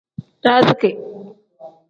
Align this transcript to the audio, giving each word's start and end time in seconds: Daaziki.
Daaziki. 0.43 0.89